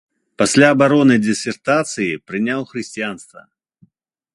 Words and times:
Пасля 0.41 0.67
абароны 0.75 1.15
дысертацыі 1.27 2.11
прыняў 2.31 2.59
хрысціянства. 2.71 3.41